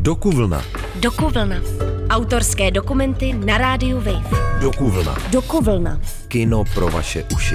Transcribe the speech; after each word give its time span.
Dokuvlna. 0.00 0.62
Dokuvlna. 1.00 1.56
Autorské 2.08 2.70
dokumenty 2.70 3.32
na 3.32 3.58
rádiu 3.58 3.96
Wave. 3.96 4.30
Dokuvlna. 4.60 5.16
Dokuvlna. 5.32 6.00
Kino 6.28 6.64
pro 6.74 6.88
vaše 6.88 7.24
uši. 7.34 7.54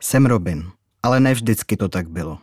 Jsem 0.00 0.26
Robin, 0.26 0.70
ale 1.02 1.20
ne 1.20 1.34
vždycky 1.34 1.76
to 1.76 1.88
tak 1.88 2.08
bylo. 2.08 2.38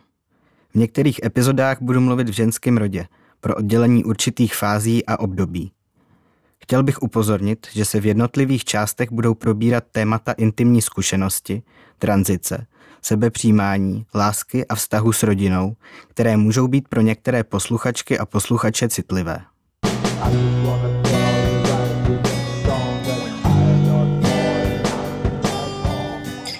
V 0.70 0.74
některých 0.74 1.20
epizodách 1.24 1.78
budu 1.80 2.00
mluvit 2.00 2.28
v 2.28 2.32
ženském 2.32 2.76
rodě, 2.76 3.06
pro 3.40 3.54
oddělení 3.54 4.04
určitých 4.04 4.54
fází 4.54 5.06
a 5.06 5.20
období. 5.20 5.72
Chtěl 6.62 6.82
bych 6.82 7.02
upozornit, 7.02 7.66
že 7.72 7.84
se 7.84 8.00
v 8.00 8.06
jednotlivých 8.06 8.64
částech 8.64 9.12
budou 9.12 9.34
probírat 9.34 9.84
témata 9.92 10.32
intimní 10.32 10.82
zkušenosti, 10.82 11.62
tranzice, 11.98 12.66
sebepřijímání, 13.02 14.06
lásky 14.14 14.66
a 14.66 14.74
vztahu 14.74 15.12
s 15.12 15.22
rodinou, 15.22 15.76
které 16.08 16.36
můžou 16.36 16.68
být 16.68 16.88
pro 16.88 17.00
některé 17.00 17.44
posluchačky 17.44 18.18
a 18.18 18.26
posluchače 18.26 18.88
citlivé. 18.88 19.38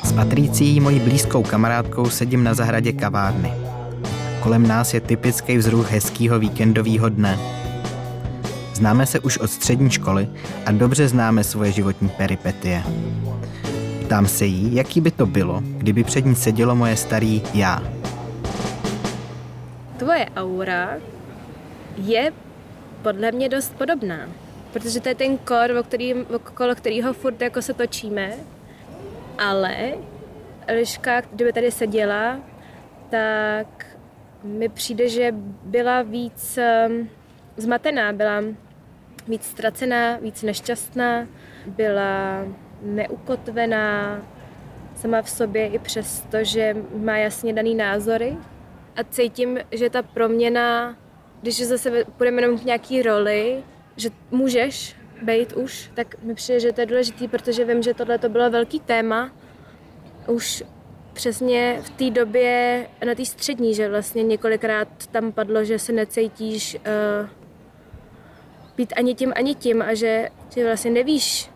S 0.05 0.13
Patricí, 0.13 0.81
mojí 0.81 1.01
blízkou 1.01 1.43
kamarádkou, 1.43 2.11
sedím 2.11 2.45
na 2.45 2.55
zahradě 2.55 2.93
kavárny. 2.93 3.53
Kolem 4.41 4.67
nás 4.67 4.95
je 4.95 5.01
typický 5.01 5.57
vzruch 5.57 5.91
hezkého 5.91 6.39
víkendového 6.39 7.09
dne. 7.09 7.39
Známe 8.75 9.07
se 9.07 9.21
už 9.21 9.39
od 9.39 9.51
střední 9.51 9.91
školy 9.91 10.29
a 10.67 10.73
dobře 10.73 11.09
známe 11.09 11.45
svoje 11.45 11.73
životní 11.73 12.09
peripetie. 12.09 12.83
Ptám 14.13 14.27
se 14.27 14.45
jí, 14.45 14.75
jaký 14.75 15.01
by 15.01 15.11
to 15.11 15.27
bylo, 15.27 15.61
kdyby 15.65 16.05
před 16.05 16.25
ní 16.25 16.35
sedělo 16.35 16.75
moje 16.75 16.97
starý 16.97 17.43
já. 17.55 17.83
Tvoje 19.97 20.27
aura 20.37 20.99
je 21.97 22.33
podle 23.03 23.33
mě 23.33 23.49
dost 23.49 23.75
podobná. 23.75 24.29
Protože 24.73 25.01
to 25.01 25.09
je 25.09 25.15
ten 25.15 25.39
kor, 25.39 25.71
o 25.71 26.37
okolo 26.37 26.75
kterého 26.75 27.13
furt 27.13 27.41
jako 27.41 27.63
se 27.63 27.75
točíme. 27.75 28.33
Ale 29.39 29.93
Eliška, 30.67 31.21
kdyby 31.21 31.53
tady 31.53 31.71
seděla, 31.71 32.41
tak 33.11 33.87
mi 34.45 34.69
přijde, 34.69 35.09
že 35.09 35.35
byla 35.63 36.03
víc 36.03 36.59
um, 36.89 37.09
zmatená, 37.57 38.13
byla 38.13 38.43
víc 39.29 39.45
ztracená, 39.45 40.17
víc 40.17 40.43
nešťastná, 40.43 41.27
byla 41.67 42.45
neukotvená 42.83 44.21
sama 44.95 45.23
v 45.23 45.31
sobě 45.31 45.67
i 45.67 45.79
přesto, 45.79 46.39
že 46.41 46.77
má 46.97 47.17
jasně 47.17 47.53
daný 47.53 47.75
názory. 47.75 48.37
A 48.97 49.05
cítím, 49.05 49.59
že 49.71 49.91
ta 49.91 50.03
proměna, 50.03 50.97
když 51.43 51.67
zase 51.67 52.05
půjdeme 52.05 52.43
jenom 52.43 52.59
k 52.59 52.65
nějaký 52.65 53.03
roli, 53.03 53.63
že 53.97 54.11
můžeš 54.31 54.97
být 55.23 55.53
už, 55.53 55.91
tak 55.95 56.23
mi 56.23 56.35
přijde, 56.35 56.61
že 56.61 56.73
to 56.73 56.81
je 56.81 56.87
důležité, 56.87 57.29
protože 57.29 57.65
vím, 57.65 57.83
že 57.83 57.95
tohle 57.95 58.19
to 58.19 58.29
bylo 58.29 58.51
velký 58.51 58.81
téma 58.81 59.31
už 60.27 60.65
přesně 61.13 61.79
v 61.83 61.91
té 61.91 62.11
době 62.11 62.87
na 63.07 63.15
té 63.15 63.25
střední, 63.25 63.75
že 63.75 63.89
vlastně 63.89 64.23
několikrát 64.23 64.89
tam 65.11 65.33
padlo, 65.33 65.65
že 65.65 65.79
se 65.79 65.93
necítíš 65.93 66.75
uh, 66.75 67.29
být 68.77 68.93
ani 68.97 69.15
tím, 69.15 69.33
ani 69.37 69.55
tím 69.55 69.83
a 69.83 69.95
že, 69.95 70.29
že 70.55 70.65
vlastně 70.65 70.91
nevíš, 70.91 71.51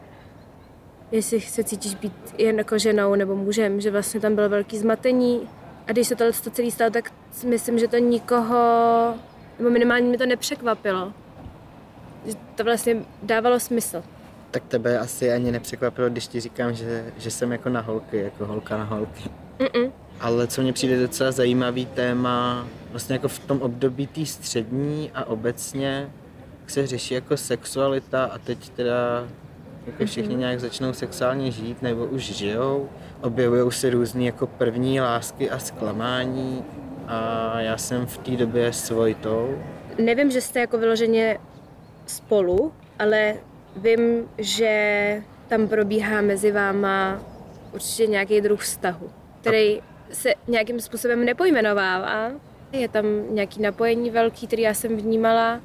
jestli 1.12 1.40
se 1.40 1.64
cítíš 1.64 1.94
být 1.94 2.12
jen 2.38 2.58
jako 2.58 2.78
ženou 2.78 3.14
nebo 3.14 3.36
mužem, 3.36 3.80
že 3.80 3.90
vlastně 3.90 4.20
tam 4.20 4.34
bylo 4.34 4.48
velký 4.48 4.78
zmatení 4.78 5.48
a 5.86 5.92
když 5.92 6.08
se 6.08 6.16
tohle 6.16 6.32
to 6.32 6.50
celý 6.50 6.70
stalo, 6.70 6.90
tak 6.90 7.12
myslím, 7.44 7.78
že 7.78 7.88
to 7.88 7.96
nikoho, 7.96 9.14
nebo 9.58 9.70
minimálně 9.70 10.10
mi 10.10 10.18
to 10.18 10.26
nepřekvapilo. 10.26 11.12
Že 12.26 12.34
to 12.54 12.64
vlastně 12.64 12.96
dávalo 13.22 13.60
smysl. 13.60 14.02
Tak 14.50 14.62
tebe 14.68 14.98
asi 14.98 15.32
ani 15.32 15.52
nepřekvapilo, 15.52 16.08
když 16.08 16.26
ti 16.26 16.40
říkám, 16.40 16.74
že, 16.74 17.12
že 17.16 17.30
jsem 17.30 17.52
jako 17.52 17.68
na 17.68 17.81
holky, 17.81 18.19
jako 18.19 18.47
holka 18.47 18.76
na 18.76 18.84
holky. 18.84 19.31
Mm-mm. 19.58 19.92
Ale 20.20 20.47
co 20.47 20.62
mě 20.62 20.72
přijde 20.72 21.00
docela 21.00 21.32
zajímavý 21.32 21.86
téma, 21.86 22.66
vlastně 22.91 23.14
jako 23.14 23.28
v 23.28 23.38
tom 23.38 23.62
období 23.62 24.06
té 24.06 24.26
střední 24.26 25.10
a 25.14 25.25
obecně 25.25 26.10
se 26.66 26.86
řeší 26.86 27.14
jako 27.14 27.36
sexualita 27.36 28.25
a 28.25 28.38
teď 28.38 28.69
teda 28.69 29.28
jako 29.86 30.06
všichni 30.06 30.34
nějak 30.34 30.60
začnou 30.60 30.92
sexuálně 30.92 31.50
žít 31.50 31.82
nebo 31.82 32.04
už 32.04 32.22
žijou. 32.22 32.88
Objevují 33.22 33.72
se 33.72 33.91
různé 33.91 34.24
jako 34.24 34.47
první 34.47 35.00
lásky 35.00 35.50
a 35.50 35.58
zklamání 35.58 36.64
a 37.06 37.60
já 37.60 37.78
jsem 37.78 38.06
v 38.06 38.19
té 38.19 38.30
době 38.30 38.72
s 38.72 38.91
Vojtou. 38.91 39.58
Nevím, 39.98 40.30
že 40.30 40.41
jste 40.41 40.60
jako 40.60 40.78
vyloženě 40.78 41.38
spolu, 42.06 42.72
ale 42.98 43.34
vím, 43.76 44.28
že 44.38 45.22
tam 45.48 45.69
probíhá 45.69 46.20
mezi 46.20 46.52
váma 46.52 47.20
určitě 47.72 48.06
nějaký 48.06 48.41
druh 48.41 48.60
vztahu, 48.60 49.10
který 49.41 49.82
se 50.12 50.34
nějakým 50.48 50.80
způsobem 50.80 51.25
nepojmenovává. 51.25 52.30
Je 52.72 52.88
tam 52.88 53.04
nějaký 53.30 53.62
napojení 53.62 54.10
velký, 54.10 54.46
který 54.46 54.62
já 54.62 54.75
jsem 54.75 54.96
vnímala 54.96 55.60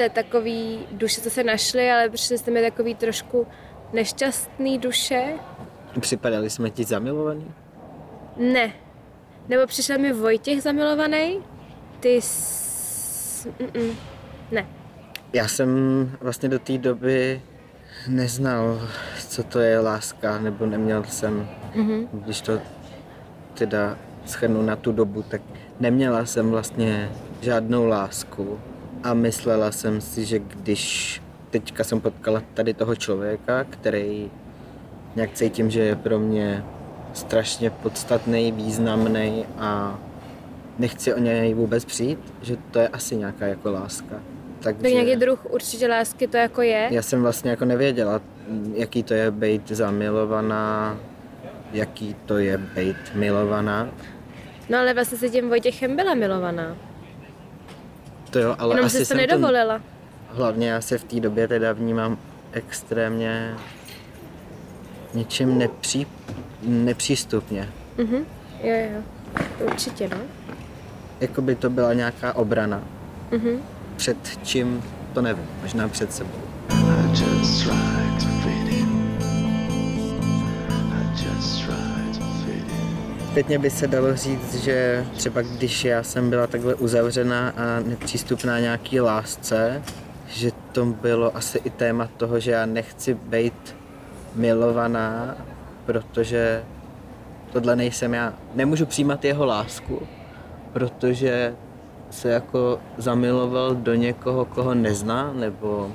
jste 0.00 0.10
takový 0.10 0.86
duše, 0.92 1.20
co 1.20 1.30
se 1.30 1.44
našli, 1.44 1.90
ale 1.90 2.08
přišli 2.08 2.38
jste 2.38 2.50
mi 2.50 2.62
takový 2.62 2.94
trošku 2.94 3.46
nešťastný 3.92 4.78
duše. 4.78 5.22
Připadali 6.00 6.50
jsme 6.50 6.70
ti 6.70 6.84
zamilovaný? 6.84 7.54
Ne. 8.36 8.72
Nebo 9.48 9.66
přišel 9.66 9.98
mi 9.98 10.12
Vojtěch 10.12 10.62
zamilovaný? 10.62 11.40
Ty 12.00 12.20
s... 12.22 13.46
Mm-mm. 13.58 13.94
Ne. 14.50 14.66
Já 15.32 15.48
jsem 15.48 15.68
vlastně 16.20 16.48
do 16.48 16.58
té 16.58 16.78
doby 16.78 17.42
neznal, 18.08 18.88
co 19.28 19.42
to 19.42 19.60
je 19.60 19.80
láska, 19.80 20.38
nebo 20.38 20.66
neměl 20.66 21.04
jsem, 21.04 21.48
mm-hmm. 21.74 22.08
když 22.12 22.40
to 22.40 22.60
teda 23.54 23.98
schrnu 24.26 24.62
na 24.62 24.76
tu 24.76 24.92
dobu, 24.92 25.22
tak 25.22 25.42
neměla 25.80 26.26
jsem 26.26 26.50
vlastně 26.50 27.10
žádnou 27.40 27.86
lásku 27.86 28.60
a 29.04 29.14
myslela 29.14 29.72
jsem 29.72 30.00
si, 30.00 30.24
že 30.24 30.38
když 30.38 31.22
teďka 31.50 31.84
jsem 31.84 32.00
potkala 32.00 32.42
tady 32.54 32.74
toho 32.74 32.96
člověka, 32.96 33.64
který 33.64 34.30
nějak 35.16 35.32
cítím, 35.34 35.70
že 35.70 35.80
je 35.80 35.96
pro 35.96 36.18
mě 36.18 36.64
strašně 37.12 37.70
podstatný, 37.70 38.52
významný 38.52 39.46
a 39.58 39.98
nechci 40.78 41.14
o 41.14 41.18
něj 41.18 41.54
vůbec 41.54 41.84
přijít, 41.84 42.18
že 42.42 42.56
to 42.70 42.78
je 42.78 42.88
asi 42.88 43.16
nějaká 43.16 43.46
jako 43.46 43.70
láska. 43.70 44.16
Takže 44.62 44.82
tak 44.82 44.92
nějaký 44.92 45.16
druh 45.16 45.46
určitě 45.50 45.88
lásky 45.88 46.26
to 46.26 46.36
jako 46.36 46.62
je? 46.62 46.88
Já 46.90 47.02
jsem 47.02 47.22
vlastně 47.22 47.50
jako 47.50 47.64
nevěděla, 47.64 48.20
jaký 48.74 49.02
to 49.02 49.14
je 49.14 49.30
být 49.30 49.68
zamilovaná, 49.68 50.96
jaký 51.72 52.16
to 52.26 52.38
je 52.38 52.58
být 52.58 52.96
milovaná. 53.14 53.88
No 54.68 54.78
ale 54.78 54.94
vlastně 54.94 55.18
se 55.18 55.28
tím 55.28 55.48
Vojtěchem 55.48 55.96
byla 55.96 56.14
milovaná. 56.14 56.76
To 58.30 58.38
jo, 58.38 58.56
ale 58.58 58.74
Jenom 58.74 58.86
asi 58.86 59.04
jsi 59.04 59.12
to 59.12 59.16
nedovolila. 59.18 59.78
To, 59.78 59.84
hlavně 60.36 60.68
já 60.68 60.80
se 60.80 60.98
v 60.98 61.04
té 61.04 61.20
době 61.20 61.48
teda 61.48 61.72
vnímám 61.72 62.18
extrémně 62.52 63.54
něčím 65.14 65.58
nepří, 65.58 66.06
nepřístupně. 66.62 67.68
Mhm, 67.98 68.24
jo, 68.62 68.74
jo, 68.94 69.02
určitě, 69.66 70.08
no. 70.08 70.16
Jako 71.20 71.42
by 71.42 71.54
to 71.54 71.70
byla 71.70 71.92
nějaká 71.94 72.36
obrana. 72.36 72.82
Mhm. 73.30 73.62
Před 73.96 74.16
čím, 74.42 74.82
to 75.12 75.22
nevím, 75.22 75.44
možná 75.62 75.88
před 75.88 76.12
sebou. 76.14 76.38
I 76.70 77.08
just 77.10 77.64
try 77.64 78.39
Zpětně 83.30 83.58
by 83.58 83.70
se 83.70 83.86
dalo 83.86 84.16
říct, 84.16 84.54
že 84.54 85.06
třeba 85.16 85.42
když 85.42 85.84
já 85.84 86.02
jsem 86.02 86.30
byla 86.30 86.46
takhle 86.46 86.74
uzavřená 86.74 87.48
a 87.48 87.80
nepřístupná 87.80 88.60
nějaký 88.60 89.00
lásce, 89.00 89.82
že 90.28 90.50
to 90.72 90.84
bylo 90.86 91.36
asi 91.36 91.58
i 91.64 91.70
téma 91.70 92.08
toho, 92.16 92.40
že 92.40 92.50
já 92.50 92.66
nechci 92.66 93.14
být 93.14 93.76
milovaná, 94.34 95.36
protože 95.86 96.64
tohle 97.52 97.76
nejsem 97.76 98.14
já. 98.14 98.34
Nemůžu 98.54 98.86
přijímat 98.86 99.24
jeho 99.24 99.46
lásku, 99.46 100.06
protože 100.72 101.54
se 102.10 102.30
jako 102.30 102.80
zamiloval 102.96 103.74
do 103.74 103.94
někoho, 103.94 104.44
koho 104.44 104.74
nezná, 104.74 105.32
nebo... 105.32 105.92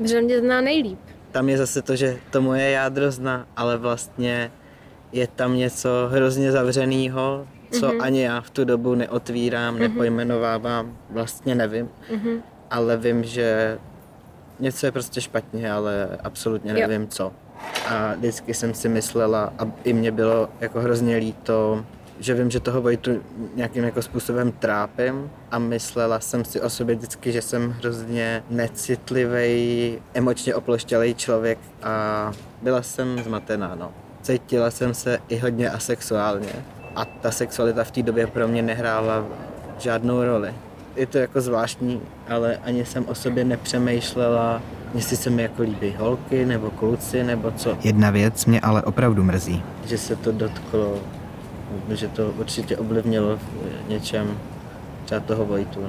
Že 0.00 0.22
mě 0.22 0.40
zná 0.40 0.60
nejlíp. 0.60 1.00
Tam 1.32 1.48
je 1.48 1.58
zase 1.58 1.82
to, 1.82 1.96
že 1.96 2.16
to 2.30 2.42
moje 2.42 2.70
jádro 2.70 3.10
zná, 3.10 3.46
ale 3.56 3.78
vlastně 3.78 4.50
je 5.12 5.26
tam 5.26 5.56
něco 5.56 6.08
hrozně 6.12 6.52
zavřeného, 6.52 7.46
co 7.70 7.88
mm-hmm. 7.88 8.02
ani 8.02 8.22
já 8.22 8.40
v 8.40 8.50
tu 8.50 8.64
dobu 8.64 8.94
neotvírám, 8.94 9.74
mm-hmm. 9.74 9.80
nepojmenovávám, 9.80 10.96
vlastně 11.10 11.54
nevím, 11.54 11.88
mm-hmm. 12.10 12.40
ale 12.70 12.96
vím, 12.96 13.24
že 13.24 13.78
něco 14.60 14.86
je 14.86 14.92
prostě 14.92 15.20
špatně, 15.20 15.72
ale 15.72 16.08
absolutně 16.24 16.72
nevím 16.72 17.02
jo. 17.02 17.08
co. 17.10 17.32
A 17.88 18.14
vždycky 18.14 18.54
jsem 18.54 18.74
si 18.74 18.88
myslela, 18.88 19.52
a 19.58 19.66
i 19.84 19.92
mě 19.92 20.12
bylo 20.12 20.48
jako 20.60 20.80
hrozně 20.80 21.16
líto, 21.16 21.84
že 22.18 22.34
vím, 22.34 22.50
že 22.50 22.60
toho 22.60 22.82
Vojtu 22.82 23.10
nějakým 23.54 23.84
jako 23.84 24.02
způsobem 24.02 24.52
trápím 24.52 25.30
a 25.50 25.58
myslela 25.58 26.20
jsem 26.20 26.44
si 26.44 26.60
o 26.60 26.70
sobě 26.70 26.94
vždycky, 26.94 27.32
že 27.32 27.42
jsem 27.42 27.70
hrozně 27.70 28.44
necitlivý, 28.50 29.98
emočně 30.14 30.54
oploštělý 30.54 31.14
člověk 31.14 31.58
a 31.82 32.32
byla 32.62 32.82
jsem 32.82 33.22
zmatená, 33.24 33.74
no. 33.74 33.92
Cítila 34.22 34.70
jsem 34.70 34.94
se 34.94 35.18
i 35.28 35.38
hodně 35.38 35.70
asexuálně 35.70 36.52
a 36.96 37.04
ta 37.04 37.30
sexualita 37.30 37.84
v 37.84 37.90
té 37.90 38.02
době 38.02 38.26
pro 38.26 38.48
mě 38.48 38.62
nehrála 38.62 39.24
žádnou 39.78 40.24
roli. 40.24 40.54
Je 40.96 41.06
to 41.06 41.18
jako 41.18 41.40
zvláštní, 41.40 42.00
ale 42.28 42.56
ani 42.56 42.84
jsem 42.84 43.04
o 43.08 43.14
sobě 43.14 43.44
nepřemýšlela, 43.44 44.62
jestli 44.94 45.16
se 45.16 45.30
mi 45.30 45.42
jako 45.42 45.62
líbí 45.62 45.94
holky 45.98 46.44
nebo 46.44 46.70
kluci 46.70 47.24
nebo 47.24 47.50
co. 47.50 47.78
Jedna 47.82 48.10
věc 48.10 48.46
mě 48.46 48.60
ale 48.60 48.82
opravdu 48.82 49.24
mrzí. 49.24 49.62
Že 49.84 49.98
se 49.98 50.16
to 50.16 50.32
dotklo, 50.32 50.98
že 51.88 52.08
to 52.08 52.30
určitě 52.30 52.76
ovlivnilo 52.76 53.36
v 53.36 53.88
něčem 53.88 54.38
třeba 55.04 55.20
toho 55.20 55.44
Vojtu. 55.44 55.88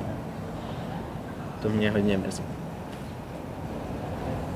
To 1.62 1.70
mě 1.70 1.92
hodně 1.92 2.18
mrzí. 2.18 2.44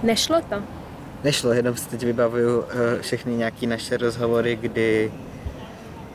Nešlo 0.04 0.42
to. 0.50 0.77
Nešlo, 1.24 1.54
jenom 1.54 1.76
si 1.76 1.90
teď 1.90 2.04
vybavuju 2.04 2.64
eh, 2.70 3.02
všechny 3.02 3.36
nějaký 3.36 3.68
naše 3.68 3.98
rozhovory, 3.98 4.56
kdy 4.56 5.12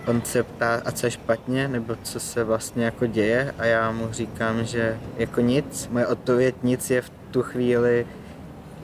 on 0.07 0.23
se 0.25 0.43
ptá, 0.43 0.83
a 0.85 0.93
co 0.93 1.07
je 1.07 1.11
špatně, 1.11 1.69
nebo 1.69 1.97
co 2.03 2.21
se 2.21 2.45
vlastně 2.45 2.85
jako 2.85 3.07
děje 3.07 3.55
a 3.59 3.65
já 3.65 3.91
mu 3.91 4.09
říkám, 4.13 4.65
že 4.65 4.99
jako 5.17 5.41
nic, 5.41 5.89
moje 5.93 6.07
odpověď 6.07 6.55
nic 6.63 6.91
je 6.91 7.03
v 7.03 7.11
tu 7.31 7.43
chvíli 7.43 8.07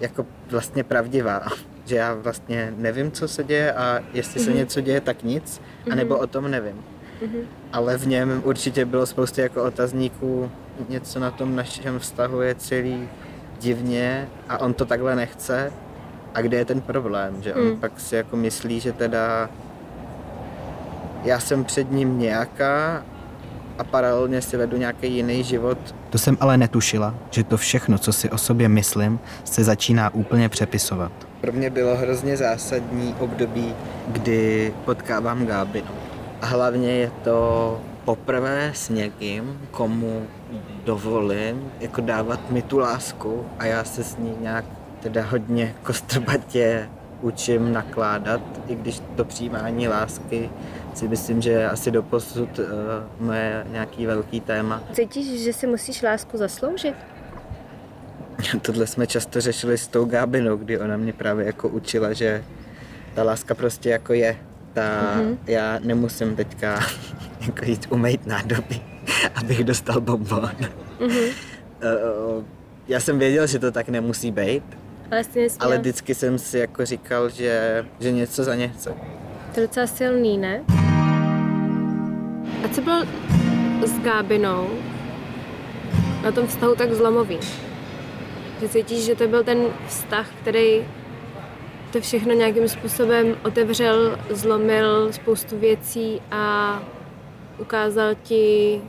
jako 0.00 0.26
vlastně 0.50 0.84
pravdivá. 0.84 1.42
Že 1.88 1.96
já 1.96 2.14
vlastně 2.14 2.74
nevím, 2.76 3.12
co 3.12 3.28
se 3.28 3.44
děje 3.44 3.72
a 3.72 4.00
jestli 4.12 4.40
se 4.40 4.52
něco 4.52 4.80
děje, 4.80 5.00
tak 5.00 5.22
nic, 5.22 5.60
anebo 5.90 6.18
o 6.18 6.26
tom 6.26 6.50
nevím. 6.50 6.84
Ale 7.72 7.98
v 7.98 8.06
něm 8.06 8.42
určitě 8.44 8.84
bylo 8.84 9.06
spousty 9.06 9.40
jako 9.40 9.64
otazníků, 9.64 10.50
něco 10.88 11.18
na 11.18 11.30
tom 11.30 11.56
našem 11.56 11.98
vztahu 11.98 12.40
je 12.40 12.54
celý 12.54 13.08
divně 13.60 14.28
a 14.48 14.58
on 14.58 14.74
to 14.74 14.84
takhle 14.84 15.16
nechce. 15.16 15.72
A 16.38 16.40
kde 16.40 16.56
je 16.56 16.64
ten 16.64 16.80
problém? 16.80 17.42
Že 17.42 17.54
on 17.54 17.76
pak 17.76 18.00
si 18.00 18.16
jako 18.16 18.36
myslí, 18.36 18.80
že 18.80 18.92
teda 18.92 19.50
já 21.24 21.40
jsem 21.40 21.64
před 21.64 21.92
ním 21.92 22.18
nějaká 22.18 23.02
a 23.78 23.84
paralelně 23.84 24.42
si 24.42 24.56
vedu 24.56 24.76
nějaký 24.76 25.12
jiný 25.12 25.44
život. 25.44 25.78
To 26.10 26.18
jsem 26.18 26.36
ale 26.40 26.56
netušila, 26.56 27.14
že 27.30 27.44
to 27.44 27.56
všechno, 27.56 27.98
co 27.98 28.12
si 28.12 28.30
o 28.30 28.38
sobě 28.38 28.68
myslím, 28.68 29.20
se 29.44 29.64
začíná 29.64 30.14
úplně 30.14 30.48
přepisovat. 30.48 31.12
Pro 31.40 31.52
mě 31.52 31.70
bylo 31.70 31.96
hrozně 31.96 32.36
zásadní 32.36 33.14
období, 33.18 33.74
kdy 34.08 34.74
potkávám 34.84 35.46
Gábinu. 35.46 35.90
A 36.42 36.46
hlavně 36.46 36.90
je 36.90 37.10
to 37.24 37.80
poprvé 38.04 38.70
s 38.74 38.88
někým, 38.88 39.60
komu 39.70 40.22
dovolím 40.84 41.72
jako 41.80 42.00
dávat 42.00 42.50
mi 42.50 42.62
tu 42.62 42.78
lásku 42.78 43.46
a 43.58 43.64
já 43.64 43.84
se 43.84 44.04
s 44.04 44.16
ní 44.16 44.34
nějak 44.40 44.64
teda 45.02 45.22
hodně 45.22 45.74
kostrbatě 45.82 46.88
učím 47.20 47.72
nakládat, 47.72 48.40
i 48.68 48.74
když 48.74 49.02
to 49.16 49.24
přijímání 49.24 49.88
lásky 49.88 50.50
si 50.94 51.08
myslím, 51.08 51.42
že 51.42 51.50
je 51.50 51.70
asi 51.70 51.90
doposud 51.90 52.58
uh, 52.58 52.66
moje 53.20 53.66
nějaký 53.70 54.06
velký 54.06 54.40
téma. 54.40 54.82
Cítíš, 54.92 55.44
že 55.44 55.52
si 55.52 55.66
musíš 55.66 56.02
lásku 56.02 56.36
zasloužit? 56.36 56.94
Tohle 58.62 58.86
jsme 58.86 59.06
často 59.06 59.40
řešili 59.40 59.78
s 59.78 59.88
tou 59.88 60.04
Gábinou, 60.04 60.56
kdy 60.56 60.78
ona 60.78 60.96
mě 60.96 61.12
právě 61.12 61.46
jako 61.46 61.68
učila, 61.68 62.12
že 62.12 62.44
ta 63.14 63.22
láska 63.22 63.54
prostě 63.54 63.90
jako 63.90 64.12
je. 64.12 64.36
Ta, 64.72 65.16
mm-hmm. 65.16 65.36
Já 65.46 65.78
nemusím 65.78 66.36
teďka 66.36 66.80
jako 67.40 67.64
jít 67.64 67.86
umýt 67.90 68.26
nádoby, 68.26 68.80
abych 69.34 69.64
dostal 69.64 70.00
bonbon. 70.00 70.50
Mm-hmm. 71.00 71.32
Já 72.88 73.00
jsem 73.00 73.18
věděl, 73.18 73.46
že 73.46 73.58
to 73.58 73.72
tak 73.72 73.88
nemusí 73.88 74.30
být, 74.30 74.64
Ale 75.10 75.24
jsi 75.24 75.40
nesměl. 75.40 75.66
ale 75.66 75.78
vždycky 75.78 76.14
jsem 76.14 76.38
si 76.38 76.58
jako 76.58 76.86
říkal, 76.86 77.28
že, 77.28 77.84
že 78.00 78.12
něco 78.12 78.44
za 78.44 78.54
ně 78.54 78.68
chce. 78.68 78.94
To 79.54 79.60
je 79.60 79.66
docela 79.66 79.86
silný, 79.86 80.38
ne? 80.38 80.64
A 82.64 82.68
co 82.72 82.80
bylo 82.80 83.04
s 83.86 83.98
Gábinou 83.98 84.68
na 86.22 86.32
tom 86.32 86.46
vztahu 86.46 86.74
tak 86.74 86.92
zlomový? 86.92 87.38
Že 88.60 88.68
cítíš, 88.68 89.04
že 89.04 89.14
to 89.14 89.28
byl 89.28 89.44
ten 89.44 89.58
vztah, 89.88 90.26
který 90.42 90.86
to 91.92 92.00
všechno 92.00 92.34
nějakým 92.34 92.68
způsobem 92.68 93.36
otevřel, 93.44 94.18
zlomil 94.30 95.12
spoustu 95.12 95.58
věcí 95.58 96.20
a 96.30 96.82
ukázal 97.58 98.14
ti 98.22 98.80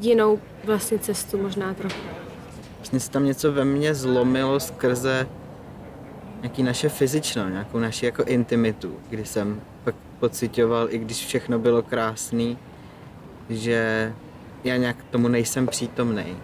jinou 0.00 0.38
vlastně 0.64 0.98
cestu 0.98 1.42
možná 1.42 1.74
trochu. 1.74 2.00
Vlastně 2.76 3.00
se 3.00 3.10
tam 3.10 3.24
něco 3.24 3.52
ve 3.52 3.64
mně 3.64 3.94
zlomilo 3.94 4.60
skrze 4.60 5.26
nějaký 6.44 6.62
naše 6.62 6.88
fyzično, 6.88 7.48
nějakou 7.48 7.78
naši 7.78 8.06
jako 8.06 8.24
intimitu, 8.24 8.96
kdy 9.10 9.24
jsem 9.24 9.60
pak 9.84 9.94
pocitoval, 10.20 10.86
i 10.90 10.98
když 10.98 11.26
všechno 11.26 11.58
bylo 11.58 11.82
krásný, 11.82 12.58
že 13.50 14.12
já 14.64 14.76
nějak 14.76 14.96
tomu 15.10 15.28
nejsem 15.28 15.66
přítomný. 15.66 16.36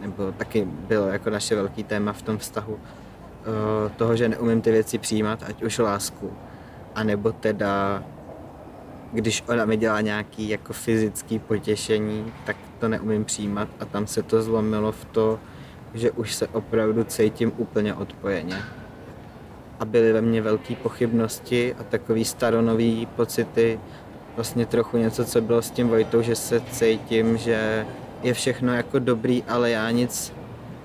Nebo 0.00 0.32
taky 0.32 0.64
bylo 0.64 1.06
jako 1.06 1.30
naše 1.30 1.54
velký 1.54 1.84
téma 1.84 2.12
v 2.12 2.22
tom 2.22 2.38
vztahu 2.38 2.78
eh, 2.78 3.90
toho, 3.96 4.16
že 4.16 4.28
neumím 4.28 4.60
ty 4.60 4.70
věci 4.70 4.98
přijímat, 4.98 5.42
ať 5.42 5.62
už 5.62 5.78
lásku, 5.78 6.32
anebo 6.94 7.32
teda 7.32 8.02
když 9.12 9.44
ona 9.48 9.64
mi 9.64 9.76
dělá 9.76 10.00
nějaký 10.00 10.48
jako 10.48 10.72
fyzický 10.72 11.38
potěšení, 11.38 12.32
tak 12.46 12.56
to 12.78 12.88
neumím 12.88 13.24
přijímat 13.24 13.68
a 13.80 13.84
tam 13.84 14.06
se 14.06 14.22
to 14.22 14.42
zlomilo 14.42 14.92
v 14.92 15.04
to, 15.04 15.40
že 15.94 16.10
už 16.10 16.34
se 16.34 16.48
opravdu 16.48 17.04
cítím 17.04 17.52
úplně 17.56 17.94
odpojeně. 17.94 18.62
A 19.80 19.84
byly 19.84 20.12
ve 20.12 20.20
mně 20.20 20.42
velké 20.42 20.74
pochybnosti 20.74 21.74
a 21.74 21.82
takový 21.82 22.24
staronový 22.24 23.08
pocity, 23.16 23.80
vlastně 24.36 24.66
trochu 24.66 24.96
něco, 24.96 25.24
co 25.24 25.40
bylo 25.40 25.62
s 25.62 25.70
tím 25.70 25.88
Vojtou, 25.88 26.22
že 26.22 26.36
se 26.36 26.60
cítím, 26.60 27.38
že 27.38 27.86
je 28.22 28.34
všechno 28.34 28.74
jako 28.74 28.98
dobrý, 28.98 29.42
ale 29.48 29.70
já 29.70 29.90
nic 29.90 30.32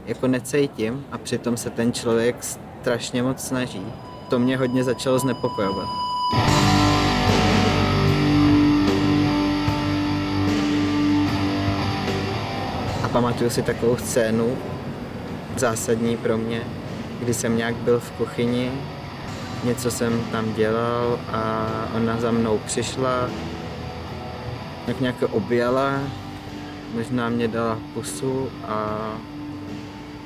jako 0.06 0.28
necítím 0.28 1.06
a 1.12 1.18
přitom 1.18 1.57
se 1.57 1.69
ten 1.69 1.94
člověk 1.94 2.36
strašně 2.44 3.24
moc 3.24 3.40
snaží. 3.40 3.86
To 4.30 4.40
mě 4.40 4.57
hodně 4.57 4.84
začalo 4.84 5.19
znepokojovat. 5.19 5.88
A 13.04 13.07
pamatuju 13.12 13.50
si 13.50 13.62
takovou 13.62 13.98
scénu, 13.98 14.57
zásadní 15.57 16.18
pro 16.18 16.38
mě, 16.38 16.63
kdy 17.24 17.34
jsem 17.34 17.58
nějak 17.58 17.75
byl 17.75 18.00
v 18.00 18.12
kuchyni, 18.12 18.72
něco 19.63 19.92
jsem 19.92 20.22
tam 20.32 20.53
dělal 20.53 21.20
a 21.32 21.68
ona 21.96 22.20
za 22.20 22.32
mnou 22.32 22.58
přišla, 22.58 23.30
tak 24.86 25.01
nějak 25.01 25.15
objala, 25.32 26.00
možná 26.94 27.30
mě 27.30 27.48
dala 27.48 27.80
pusu 27.94 28.50
a 28.68 29.00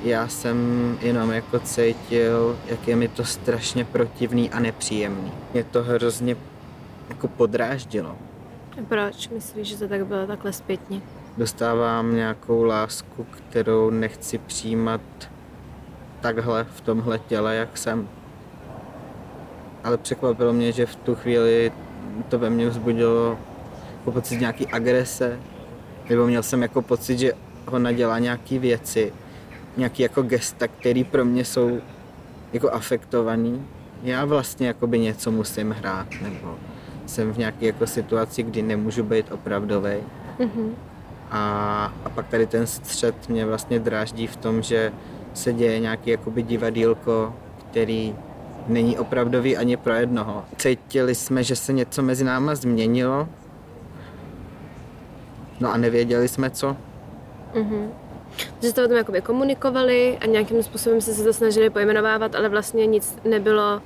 já 0.04 0.28
jsem 0.28 0.58
jenom 1.00 1.30
jako 1.30 1.58
cítil, 1.58 2.58
jak 2.66 2.88
je 2.88 2.96
mi 2.96 3.08
to 3.08 3.24
strašně 3.24 3.84
protivný 3.84 4.50
a 4.50 4.60
nepříjemný. 4.60 5.32
Mě 5.52 5.64
to 5.64 5.82
hrozně 5.82 6.36
jako 7.08 7.28
podráždilo. 7.28 8.16
Proč 8.88 9.28
myslíš, 9.28 9.68
že 9.68 9.76
to 9.76 9.88
tak 9.88 10.06
bylo 10.06 10.26
takhle 10.26 10.52
zpětně? 10.52 11.00
dostávám 11.38 12.14
nějakou 12.14 12.62
lásku, 12.62 13.24
kterou 13.24 13.90
nechci 13.90 14.38
přijímat 14.38 15.00
takhle, 16.20 16.64
v 16.64 16.80
tomhle 16.80 17.18
těle, 17.18 17.56
jak 17.56 17.78
jsem. 17.78 18.08
Ale 19.84 19.96
překvapilo 19.96 20.52
mě, 20.52 20.72
že 20.72 20.86
v 20.86 20.96
tu 20.96 21.14
chvíli 21.14 21.72
to 22.28 22.38
ve 22.38 22.50
mně 22.50 22.68
vzbudilo 22.68 23.38
jako 23.98 24.20
pocit 24.20 24.40
nějaký 24.40 24.66
agrese, 24.66 25.38
nebo 26.10 26.26
měl 26.26 26.42
jsem 26.42 26.62
jako 26.62 26.82
pocit, 26.82 27.18
že 27.18 27.32
ona 27.66 27.92
dělá 27.92 28.18
nějaký 28.18 28.58
věci, 28.58 29.12
nějaký 29.76 30.02
jako 30.02 30.22
gesta, 30.22 30.68
který 30.68 31.04
pro 31.04 31.24
mě 31.24 31.44
jsou 31.44 31.80
jako 32.52 32.70
afektovaný. 32.70 33.66
Já 34.02 34.24
vlastně 34.24 34.66
jakoby 34.66 34.98
něco 34.98 35.30
musím 35.30 35.70
hrát, 35.70 36.06
nebo 36.22 36.54
jsem 37.06 37.32
v 37.32 37.38
nějaké 37.38 37.66
jako 37.66 37.86
situaci, 37.86 38.42
kdy 38.42 38.62
nemůžu 38.62 39.02
být 39.02 39.32
opravdový. 39.32 39.96
Mhm. 40.38 40.74
A, 41.30 41.92
a 42.04 42.08
pak 42.08 42.28
tady 42.28 42.46
ten 42.46 42.66
střed 42.66 43.28
mě 43.28 43.46
vlastně 43.46 43.78
dráždí 43.78 44.26
v 44.26 44.36
tom, 44.36 44.62
že 44.62 44.92
se 45.38 45.52
děje 45.52 45.80
nějaký 45.80 46.10
jakoby 46.10 46.42
divadílko, 46.42 47.34
který 47.70 48.14
není 48.66 48.98
opravdový 48.98 49.56
ani 49.56 49.76
pro 49.76 49.92
jednoho. 49.92 50.44
Cítili 50.56 51.14
jsme, 51.14 51.42
že 51.42 51.56
se 51.56 51.72
něco 51.72 52.02
mezi 52.02 52.24
náma 52.24 52.54
změnilo, 52.54 53.28
no 55.60 55.72
a 55.72 55.76
nevěděli 55.76 56.28
jsme 56.28 56.50
co. 56.50 56.76
Že 58.62 58.68
jste 58.70 58.84
o 58.84 58.88
tom 58.88 58.96
jakoby 58.96 59.20
komunikovali 59.20 60.18
a 60.20 60.26
nějakým 60.26 60.62
způsobem 60.62 61.00
jste 61.00 61.12
se 61.12 61.24
to 61.24 61.32
snažili 61.32 61.70
pojmenovávat, 61.70 62.34
ale 62.34 62.48
vlastně 62.48 62.86
nic 62.86 63.16
nebylo 63.24 63.82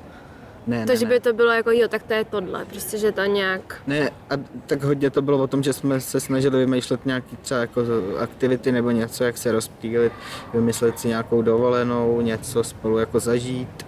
Ne, 0.66 0.86
To, 0.86 0.92
ne, 0.92 0.96
že 0.96 1.04
ne. 1.04 1.08
by 1.08 1.20
to 1.20 1.32
bylo 1.32 1.50
jako 1.50 1.70
jo, 1.70 1.88
tak 1.88 2.02
to 2.02 2.12
je 2.14 2.24
tohle, 2.24 2.64
prostě, 2.64 2.98
že 2.98 3.12
to 3.12 3.24
nějak... 3.24 3.82
Ne, 3.86 4.10
a 4.30 4.34
tak 4.66 4.82
hodně 4.82 5.10
to 5.10 5.22
bylo 5.22 5.38
o 5.38 5.46
tom, 5.46 5.62
že 5.62 5.72
jsme 5.72 6.00
se 6.00 6.20
snažili 6.20 6.58
vymýšlet 6.58 7.06
nějaký 7.06 7.36
třeba 7.36 7.60
jako 7.60 7.80
aktivity 8.18 8.72
nebo 8.72 8.90
něco, 8.90 9.24
jak 9.24 9.38
se 9.38 9.52
rozptýlit, 9.52 10.12
vymyslet 10.54 10.98
si 10.98 11.08
nějakou 11.08 11.42
dovolenou, 11.42 12.20
něco 12.20 12.64
spolu 12.64 12.98
jako 12.98 13.20
zažít, 13.20 13.86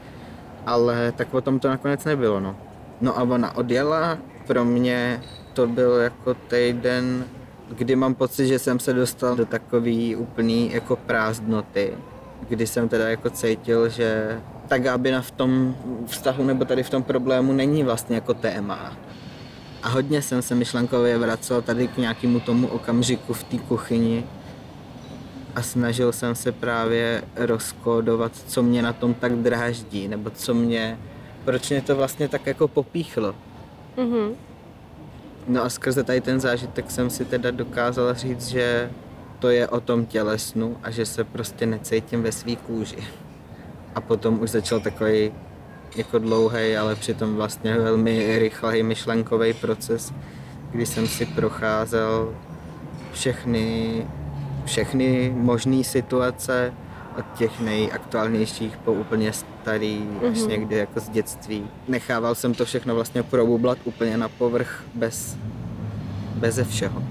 ale 0.67 1.13
tak 1.17 1.35
o 1.35 1.41
tom 1.41 1.59
to 1.59 1.69
nakonec 1.69 2.05
nebylo, 2.05 2.41
no. 2.41 2.57
No 3.01 3.19
a 3.19 3.23
ona 3.23 3.57
odjela, 3.57 4.19
pro 4.47 4.65
mě 4.65 5.23
to 5.53 5.67
byl 5.67 5.91
jako 5.93 6.35
týden, 6.35 7.25
kdy 7.69 7.97
mám 7.97 8.15
pocit, 8.15 8.47
že 8.47 8.59
jsem 8.59 8.79
se 8.79 8.93
dostal 8.93 9.37
do 9.37 9.47
takový 9.47 10.17
úplný 10.17 10.73
jako 10.73 10.97
prázdnoty, 10.97 11.95
kdy 12.49 12.67
jsem 12.67 12.89
teda 12.89 13.09
jako 13.09 13.31
cítil, 13.31 13.89
že 13.89 14.41
ta 14.69 14.79
Gábina 14.79 15.23
v 15.23 15.31
tom 15.31 15.77
vztahu 16.07 16.45
nebo 16.45 16.65
tady 16.65 16.83
v 16.83 16.91
tom 16.91 17.03
problému 17.03 17.53
není 17.53 17.83
vlastně 17.83 18.15
jako 18.15 18.35
téma. 18.35 18.97
A 19.83 19.89
hodně 19.89 20.23
jsem 20.23 20.43
se 20.43 20.55
myšlenkově 20.55 21.19
vracel 21.19 21.63
tady 21.63 21.89
k 21.89 21.99
nějakému 21.99 22.41
tomu 22.41 22.67
okamžiku 22.67 23.33
v 23.33 23.45
té 23.45 23.59
kuchyni 23.59 24.25
a 25.55 25.63
snažil 25.63 26.13
jsem 26.13 26.35
se 26.35 26.53
právě 26.53 27.23
rozkódovat, 27.37 28.33
co 28.47 28.63
mě 28.63 28.83
na 28.83 28.93
tom 28.93 29.15
tak 29.15 29.33
dráždí, 29.33 30.09
nebo 30.09 30.31
co 30.31 30.55
mě, 30.55 30.99
proč 31.45 31.71
mě 31.71 31.83
to 31.83 31.97
vlastně 31.97 32.29
tak 32.29 32.47
jako 32.47 32.69
popíchlo. 32.69 33.35
Mhm. 33.97 34.35
No 35.49 35.63
a 35.63 35.69
skrze 35.69 36.05
tady 36.05 36.21
ten 36.21 36.41
zážitek 36.41 36.91
jsem 36.91 37.11
si 37.11 37.25
teda 37.25 37.51
dokázal 37.51 38.15
říct, 38.15 38.49
že 38.49 38.91
to 39.39 39.49
je 39.49 39.69
o 39.69 39.81
tom 39.81 40.07
tělesnu 40.07 40.77
a 40.83 40.91
že 40.91 41.07
se 41.07 41.25
prostě 41.25 41.67
necítím 41.67 42.23
ve 42.23 42.33
svý 42.33 42.57
kůži. 42.57 43.05
A 43.95 44.01
potom 44.01 44.43
už 44.43 44.51
začal 44.51 44.81
takový 44.81 45.33
jako 45.97 46.19
dlouhý, 46.19 46.77
ale 46.77 46.95
přitom 46.95 47.35
vlastně 47.35 47.75
velmi 47.75 48.39
rychlej 48.39 48.83
myšlenkový 48.83 49.53
proces, 49.53 50.13
kdy 50.71 50.87
jsem 50.87 51.07
si 51.07 51.27
procházel 51.27 52.35
všechny, 53.13 54.07
všechny 54.65 55.33
možné 55.37 55.85
situace, 55.85 56.73
od 57.19 57.25
těch 57.39 57.61
nejaktuálnějších 57.61 58.77
po 58.77 58.93
úplně 58.93 59.33
starý, 59.33 59.99
mm-hmm. 59.99 60.31
až 60.31 60.39
někdy 60.39 60.77
jako 60.77 61.01
z 61.01 61.09
dětství. 61.09 61.67
Nechával 61.89 62.35
jsem 62.35 62.55
to 62.55 62.65
všechno 62.65 62.95
vlastně 62.95 63.23
probublat 63.23 63.79
úplně 63.85 64.17
na 64.17 64.29
povrch 64.29 64.85
bez, 64.95 65.37
beze 66.35 66.65
všeho. 66.65 67.03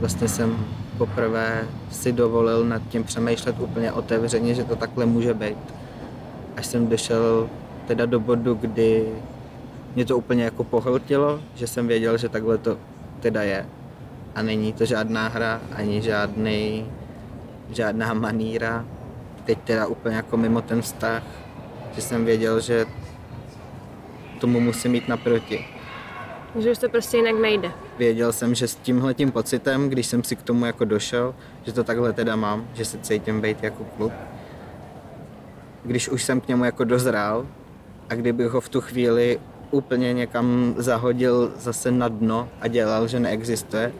Vlastně 0.00 0.28
jsem 0.28 0.66
poprvé 0.98 1.68
si 1.90 2.12
dovolil 2.12 2.64
nad 2.64 2.82
tím 2.88 3.04
přemýšlet 3.04 3.56
úplně 3.58 3.92
otevřeně, 3.92 4.54
že 4.54 4.64
to 4.64 4.76
takhle 4.76 5.06
může 5.06 5.34
být. 5.34 5.58
Až 6.56 6.66
jsem 6.66 6.88
došel 6.88 7.50
teda 7.86 8.06
do 8.06 8.20
bodu, 8.20 8.54
kdy 8.54 9.08
mě 9.94 10.04
to 10.04 10.18
úplně 10.18 10.44
jako 10.44 10.64
pohltilo, 10.64 11.40
že 11.54 11.66
jsem 11.66 11.88
věděl, 11.88 12.18
že 12.18 12.28
takhle 12.28 12.58
to 12.58 12.78
teda 13.20 13.42
je. 13.42 13.66
A 14.34 14.42
není 14.42 14.72
to 14.72 14.84
žádná 14.84 15.28
hra, 15.28 15.60
ani 15.72 16.02
žádný, 16.02 16.86
žádná 17.70 18.14
maníra. 18.14 18.84
Teď 19.44 19.58
teda 19.64 19.86
úplně 19.86 20.16
jako 20.16 20.36
mimo 20.36 20.60
ten 20.62 20.82
vztah, 20.82 21.22
že 21.94 22.02
jsem 22.02 22.24
věděl, 22.24 22.60
že 22.60 22.86
tomu 24.40 24.60
musím 24.60 24.92
mít 24.92 25.08
naproti. 25.08 25.66
Že 26.58 26.70
už 26.70 26.78
to 26.78 26.88
prostě 26.88 27.16
jinak 27.16 27.34
nejde. 27.40 27.72
Věděl 27.98 28.32
jsem, 28.32 28.54
že 28.54 28.68
s 28.68 28.76
tímhletím 28.76 29.32
pocitem, 29.32 29.88
když 29.88 30.06
jsem 30.06 30.24
si 30.24 30.36
k 30.36 30.42
tomu 30.42 30.64
jako 30.66 30.84
došel, 30.84 31.34
že 31.62 31.72
to 31.72 31.84
takhle 31.84 32.12
teda 32.12 32.36
mám, 32.36 32.68
že 32.74 32.84
se 32.84 32.98
cítím 32.98 33.40
být 33.40 33.62
jako 33.62 33.84
kluk, 33.96 34.12
když 35.84 36.08
už 36.08 36.22
jsem 36.22 36.40
k 36.40 36.48
němu 36.48 36.64
jako 36.64 36.84
dozrál 36.84 37.46
a 38.10 38.14
kdybych 38.14 38.50
ho 38.50 38.60
v 38.60 38.68
tu 38.68 38.80
chvíli 38.80 39.40
úplně 39.70 40.12
někam 40.12 40.74
zahodil 40.78 41.52
zase 41.58 41.90
na 41.90 42.08
dno 42.08 42.48
a 42.60 42.68
dělal, 42.68 43.08
že 43.08 43.20
neexistuje, 43.20 43.92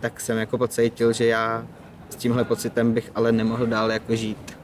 tak 0.00 0.20
jsem 0.20 0.38
jako 0.38 0.58
pocítil, 0.58 1.12
že 1.12 1.26
já 1.26 1.66
s 2.10 2.16
tímhle 2.16 2.44
pocitem 2.44 2.92
bych 2.92 3.10
ale 3.14 3.32
nemohl 3.32 3.66
dál 3.66 3.92
jako 3.92 4.16
žít. 4.16 4.58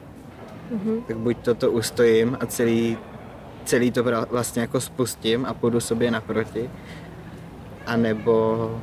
Mm-hmm. 0.71 1.01
Tak 1.07 1.17
buď 1.17 1.37
toto 1.37 1.71
ustojím 1.71 2.37
a 2.39 2.45
celý, 2.45 2.97
celý 3.65 3.91
to 3.91 4.03
vlastně 4.29 4.61
jako 4.61 4.81
spustím 4.81 5.45
a 5.45 5.53
půjdu 5.53 5.79
sobě 5.79 6.11
naproti, 6.11 6.69
anebo 7.85 8.81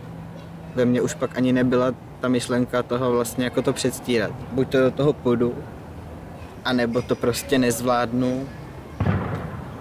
ve 0.75 0.85
mně 0.85 1.01
už 1.01 1.15
pak 1.15 1.37
ani 1.37 1.53
nebyla 1.53 1.95
ta 2.21 2.29
myšlenka 2.29 2.83
toho 2.83 3.13
vlastně 3.13 3.45
jako 3.45 3.63
to 3.63 3.73
předstírat. 3.73 4.31
Buď 4.53 4.69
to 4.69 4.81
do 4.81 4.91
toho 4.91 5.13
půjdu, 5.13 5.55
anebo 6.65 7.03
to 7.03 7.17
prostě 7.17 7.59
nezvládnu 7.59 8.49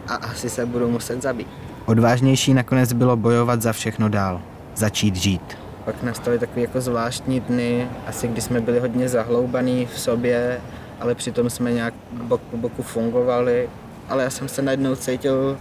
a 0.07 0.15
asi 0.15 0.50
se 0.50 0.65
budu 0.65 0.89
muset 0.89 1.21
zabít. 1.21 1.47
Odvážnější 1.85 2.53
nakonec 2.53 2.93
bylo 2.93 3.17
bojovat 3.17 3.61
za 3.61 3.73
všechno 3.73 4.09
dál. 4.09 4.41
Začít 4.75 5.15
žít. 5.15 5.57
Pak 5.85 6.03
nastaly 6.03 6.39
takové 6.39 6.61
jako 6.61 6.81
zvláštní 6.81 7.39
dny, 7.39 7.88
asi 8.07 8.27
když 8.27 8.43
jsme 8.43 8.61
byli 8.61 8.79
hodně 8.79 9.09
zahloubaný 9.09 9.85
v 9.85 10.00
sobě, 10.00 10.61
ale 11.00 11.15
přitom 11.15 11.50
jsme 11.50 11.71
nějak 11.71 11.93
bok 12.11 12.41
po 12.41 12.57
boku 12.57 12.83
fungovali. 12.83 13.69
Ale 14.09 14.23
já 14.23 14.29
jsem 14.29 14.47
se 14.47 14.61
najednou 14.61 14.95
cítil 14.95 15.57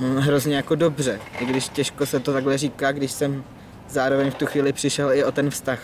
hm, 0.00 0.16
hrozně 0.16 0.56
jako 0.56 0.74
dobře, 0.74 1.20
i 1.40 1.44
když 1.44 1.68
těžko 1.68 2.06
se 2.06 2.20
to 2.20 2.32
takhle 2.32 2.58
říká, 2.58 2.92
když 2.92 3.12
jsem 3.12 3.44
zároveň 3.88 4.30
v 4.30 4.34
tu 4.34 4.46
chvíli 4.46 4.72
přišel 4.72 5.12
i 5.12 5.24
o 5.24 5.32
ten 5.32 5.50
vztah. 5.50 5.78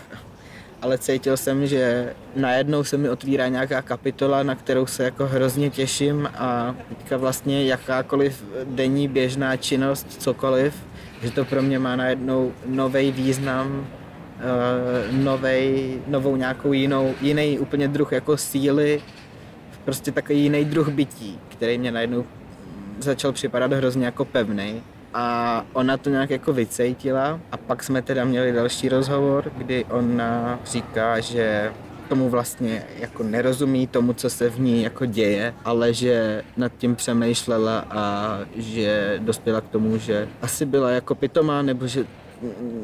Ale 0.87 0.99
cítil 0.99 1.37
jsem, 1.37 1.67
že 1.67 2.15
najednou 2.37 2.85
se 2.85 2.97
mi 2.97 3.09
otvírá 3.11 3.49
nějaká 3.49 3.83
kapitola, 3.83 4.43
na 4.43 4.55
kterou 4.55 4.87
se 4.87 5.05
jako 5.05 5.27
hrozně 5.27 5.71
těším 5.71 6.29
a 6.39 6.75
teďka 6.89 7.17
vlastně 7.17 7.65
jakákoliv 7.65 8.45
denní 8.65 9.09
běžná 9.09 9.57
činnost, 9.57 10.23
cokoliv, 10.23 10.75
že 11.23 11.31
to 11.31 11.45
pro 11.45 11.63
mě 11.63 11.79
má 11.79 11.97
najednou 11.97 12.53
nový 12.67 13.13
význam, 13.13 13.87
eh, 14.39 15.13
novej, 15.13 15.99
novou 16.07 16.37
nějakou 16.37 16.73
jinou, 16.73 17.15
jiný 17.21 17.59
úplně 17.59 17.89
druh 17.89 18.13
jako 18.13 18.37
síly, 18.37 19.03
prostě 19.85 20.13
takový 20.13 20.43
jiný 20.43 20.65
druh 20.65 20.89
bytí, 20.89 21.39
který 21.49 21.79
mě 21.79 21.93
najednou 21.93 22.25
začal 22.99 23.33
připadat 23.33 23.73
hrozně 23.73 24.05
jako 24.05 24.25
pevný. 24.25 24.83
A 25.19 25.65
ona 25.73 25.97
to 25.97 26.11
nějak 26.11 26.31
jako 26.31 26.53
vycejtila 26.53 27.41
a 27.53 27.57
pak 27.57 27.83
jsme 27.83 28.03
teda 28.03 28.25
měli 28.25 28.53
další 28.53 28.89
rozhovor, 28.89 29.53
kdy 29.57 29.85
ona 29.85 30.59
říká, 30.65 31.21
že 31.21 31.73
tomu 32.09 32.29
vlastně 32.29 32.83
jako 32.99 33.23
nerozumí 33.23 33.87
tomu, 33.87 34.13
co 34.13 34.31
se 34.31 34.51
v 34.51 34.61
ní 34.61 34.83
jako 34.83 35.07
děje, 35.07 35.55
ale 35.65 35.95
že 35.95 36.45
nad 36.57 36.73
tím 36.79 36.97
přemýšlela 36.97 37.85
a 37.91 38.39
že 38.57 39.17
dospěla 39.19 39.61
k 39.61 39.69
tomu, 39.69 39.99
že 39.99 40.29
asi 40.43 40.65
byla 40.65 40.91
jako 40.91 41.15
pitomá 41.15 41.63
nebo 41.63 41.87
že 41.87 42.05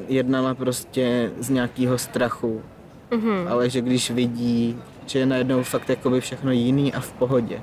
jednala 0.09 0.55
prostě 0.55 1.31
z 1.39 1.51
nějakého 1.51 1.99
strachu, 1.99 2.63
mm-hmm. 3.11 3.49
ale 3.49 3.71
že 3.71 3.81
když 3.81 4.11
vidí, 4.11 4.79
že 5.07 5.19
je 5.19 5.27
najednou 5.27 5.63
fakt 5.63 5.89
jakoby 5.89 6.21
všechno 6.21 6.53
jiný 6.53 6.95
a 6.95 7.01
v 7.01 7.13
pohodě, 7.13 7.61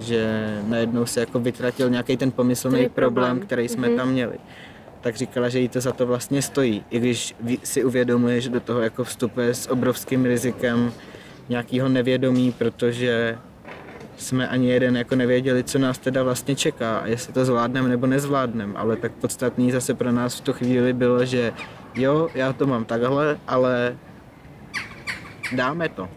že 0.00 0.48
najednou 0.66 1.06
se 1.06 1.20
jako 1.20 1.40
vytratil 1.40 1.90
nějaký 1.90 2.16
ten 2.16 2.30
pomyslný 2.30 2.88
problém, 2.88 2.90
problém. 2.94 3.40
který 3.40 3.68
jsme 3.68 3.88
mm-hmm. 3.88 3.96
tam 3.96 4.08
měli 4.08 4.38
tak 5.00 5.16
říkala, 5.16 5.48
že 5.48 5.58
jí 5.60 5.68
to 5.68 5.80
za 5.80 5.92
to 5.92 6.06
vlastně 6.06 6.42
stojí, 6.42 6.84
i 6.90 6.98
když 6.98 7.34
si 7.64 7.84
uvědomuje, 7.84 8.40
že 8.40 8.50
do 8.50 8.60
toho 8.60 8.80
jako 8.80 9.04
vstupuje 9.04 9.54
s 9.54 9.70
obrovským 9.70 10.24
rizikem 10.24 10.92
nějakého 11.48 11.88
nevědomí, 11.88 12.52
protože 12.52 13.38
jsme 14.16 14.48
ani 14.48 14.70
jeden 14.70 14.96
jako 14.96 15.16
nevěděli, 15.16 15.64
co 15.64 15.78
nás 15.78 15.98
teda 15.98 16.22
vlastně 16.22 16.56
čeká 16.56 16.98
a 16.98 17.06
jestli 17.06 17.32
to 17.32 17.44
zvládneme 17.44 17.88
nebo 17.88 18.06
nezvládneme, 18.06 18.72
ale 18.76 18.96
tak 18.96 19.12
podstatný 19.12 19.72
zase 19.72 19.94
pro 19.94 20.12
nás 20.12 20.36
v 20.36 20.40
tu 20.40 20.52
chvíli 20.52 20.92
bylo, 20.92 21.24
že 21.24 21.52
jo, 21.94 22.28
já 22.34 22.52
to 22.52 22.66
mám 22.66 22.84
takhle, 22.84 23.38
ale 23.46 23.96
dáme 25.52 25.88
to. 25.88 26.08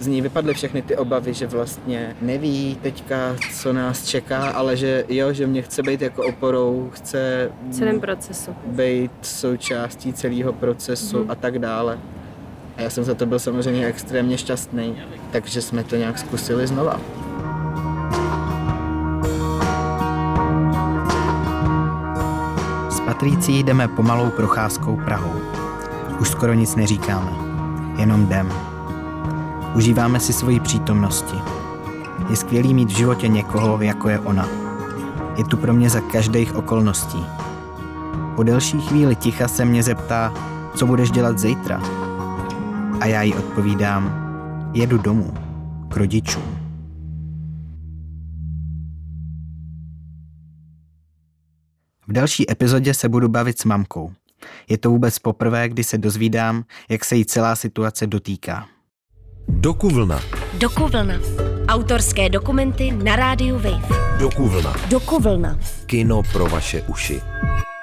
Z 0.00 0.06
ní 0.06 0.22
vypadly 0.22 0.54
všechny 0.54 0.82
ty 0.82 0.96
obavy, 0.96 1.34
že 1.34 1.46
vlastně 1.46 2.16
neví 2.22 2.78
teďka, 2.82 3.36
co 3.52 3.72
nás 3.72 4.06
čeká, 4.06 4.50
ale 4.50 4.76
že 4.76 5.04
jo, 5.08 5.32
že 5.32 5.46
mě 5.46 5.62
chce 5.62 5.82
být 5.82 6.02
jako 6.02 6.22
oporou, 6.26 6.90
chce 6.92 7.50
V 7.68 7.74
celém 7.74 8.00
procesu. 8.00 8.50
být 8.66 9.12
součástí 9.22 10.12
celého 10.12 10.52
procesu 10.52 11.24
mm-hmm. 11.24 11.30
a 11.30 11.34
tak 11.34 11.58
dále. 11.58 11.98
A 12.76 12.82
já 12.82 12.90
jsem 12.90 13.04
za 13.04 13.14
to 13.14 13.26
byl 13.26 13.38
samozřejmě 13.38 13.86
extrémně 13.86 14.38
šťastný, 14.38 14.96
takže 15.32 15.62
jsme 15.62 15.84
to 15.84 15.96
nějak 15.96 16.18
zkusili 16.18 16.66
znova. 16.66 17.00
S 22.90 23.00
Patricí 23.00 23.62
jdeme 23.62 23.88
pomalou 23.88 24.30
procházkou 24.30 24.96
Prahou. 25.04 25.40
Už 26.20 26.28
skoro 26.28 26.54
nic 26.54 26.76
neříkáme, 26.76 27.30
jenom 27.98 28.22
jdem. 28.22 28.69
Užíváme 29.74 30.20
si 30.20 30.32
svoji 30.32 30.60
přítomnosti. 30.60 31.36
Je 32.30 32.36
skvělý 32.36 32.74
mít 32.74 32.88
v 32.88 32.96
životě 32.96 33.28
někoho, 33.28 33.82
jako 33.82 34.08
je 34.08 34.18
ona. 34.18 34.48
Je 35.36 35.44
tu 35.44 35.56
pro 35.56 35.72
mě 35.72 35.90
za 35.90 36.00
každých 36.00 36.54
okolností. 36.54 37.24
Po 38.36 38.42
delší 38.42 38.80
chvíli 38.80 39.16
ticha 39.16 39.48
se 39.48 39.64
mě 39.64 39.82
zeptá, 39.82 40.34
co 40.76 40.86
budeš 40.86 41.10
dělat 41.10 41.38
zítra. 41.38 41.82
A 43.00 43.06
já 43.06 43.22
jí 43.22 43.34
odpovídám, 43.34 44.30
jedu 44.74 44.98
domů, 44.98 45.34
k 45.88 45.96
rodičům. 45.96 46.42
V 52.08 52.12
další 52.12 52.50
epizodě 52.50 52.94
se 52.94 53.08
budu 53.08 53.28
bavit 53.28 53.58
s 53.58 53.64
mamkou. 53.64 54.12
Je 54.68 54.78
to 54.78 54.90
vůbec 54.90 55.18
poprvé, 55.18 55.68
kdy 55.68 55.84
se 55.84 55.98
dozvídám, 55.98 56.64
jak 56.88 57.04
se 57.04 57.16
jí 57.16 57.26
celá 57.26 57.56
situace 57.56 58.06
dotýká. 58.06 58.66
Dokuvlna. 59.48 60.20
Dokuvlna. 60.58 61.14
Autorské 61.68 62.28
dokumenty 62.28 62.90
na 62.92 63.16
rádiu 63.16 63.54
Wave. 63.54 63.88
Dokuvlna. 64.20 64.74
Dokuvlna. 64.90 65.58
Kino 65.86 66.22
pro 66.32 66.46
vaše 66.46 66.82
uši. 66.82 67.20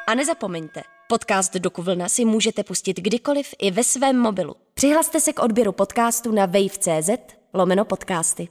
A 0.07 0.15
nezapomeňte, 0.15 0.81
podcast 1.09 1.53
Dokuvlna 1.53 2.09
si 2.09 2.25
můžete 2.25 2.63
pustit 2.63 2.97
kdykoliv 2.99 3.47
i 3.59 3.71
ve 3.71 3.83
svém 3.83 4.17
mobilu. 4.19 4.55
Přihlaste 4.73 5.19
se 5.19 5.33
k 5.33 5.43
odběru 5.43 5.71
podcastu 5.71 6.31
na 6.31 6.45
wave.cz 6.45 7.09
lomeno 7.53 7.85
podcasty. 7.85 8.47